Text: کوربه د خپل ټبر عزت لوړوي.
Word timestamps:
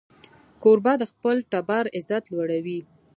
کوربه 0.63 0.93
د 1.01 1.03
خپل 1.11 1.35
ټبر 1.51 1.83
عزت 1.97 2.23
لوړوي. 2.33 2.79